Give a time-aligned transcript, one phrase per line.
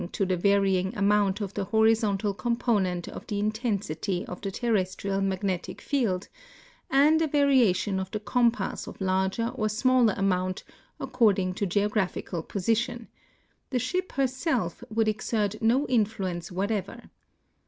[0.01, 5.79] m the varying amount of the horizontal component of the intensity of the terrestrial magnetic
[5.79, 6.27] field,
[6.89, 10.63] and a variation of the compa.ss of larger or smaller amount
[10.99, 13.07] according to geographical position—
[13.69, 17.07] the ship herself would exert no intluence wliatever.